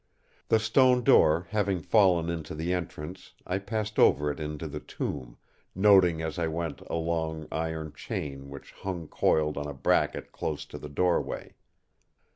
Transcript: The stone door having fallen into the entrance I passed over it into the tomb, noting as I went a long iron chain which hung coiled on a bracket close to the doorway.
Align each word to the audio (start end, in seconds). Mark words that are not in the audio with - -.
The 0.47 0.57
stone 0.59 1.03
door 1.03 1.45
having 1.51 1.79
fallen 1.79 2.27
into 2.31 2.55
the 2.55 2.73
entrance 2.73 3.35
I 3.45 3.59
passed 3.59 3.99
over 3.99 4.31
it 4.31 4.39
into 4.39 4.67
the 4.67 4.79
tomb, 4.79 5.37
noting 5.75 6.23
as 6.23 6.39
I 6.39 6.47
went 6.47 6.81
a 6.87 6.95
long 6.95 7.47
iron 7.51 7.93
chain 7.93 8.49
which 8.49 8.71
hung 8.71 9.07
coiled 9.07 9.59
on 9.59 9.67
a 9.67 9.75
bracket 9.75 10.31
close 10.31 10.65
to 10.65 10.79
the 10.79 10.89
doorway. 10.89 11.53